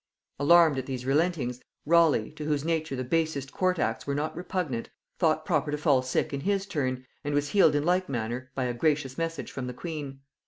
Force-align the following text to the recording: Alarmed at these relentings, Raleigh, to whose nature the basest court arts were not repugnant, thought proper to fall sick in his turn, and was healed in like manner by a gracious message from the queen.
Alarmed 0.39 0.79
at 0.79 0.87
these 0.87 1.05
relentings, 1.05 1.61
Raleigh, 1.85 2.31
to 2.31 2.45
whose 2.45 2.65
nature 2.65 2.95
the 2.95 3.03
basest 3.03 3.51
court 3.51 3.77
arts 3.77 4.07
were 4.07 4.15
not 4.15 4.35
repugnant, 4.35 4.89
thought 5.19 5.45
proper 5.45 5.69
to 5.69 5.77
fall 5.77 6.01
sick 6.01 6.33
in 6.33 6.39
his 6.39 6.65
turn, 6.65 7.05
and 7.23 7.35
was 7.35 7.49
healed 7.49 7.75
in 7.75 7.85
like 7.85 8.09
manner 8.09 8.49
by 8.55 8.63
a 8.63 8.73
gracious 8.73 9.15
message 9.19 9.51
from 9.51 9.67
the 9.67 9.75
queen. 9.75 10.21